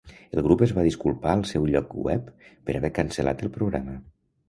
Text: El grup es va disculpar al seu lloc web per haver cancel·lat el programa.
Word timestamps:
El 0.37 0.43
grup 0.45 0.63
es 0.67 0.73
va 0.77 0.85
disculpar 0.87 1.35
al 1.35 1.45
seu 1.51 1.69
lloc 1.75 1.95
web 2.09 2.35
per 2.49 2.79
haver 2.81 2.95
cancel·lat 3.01 3.49
el 3.49 3.57
programa. 3.61 4.01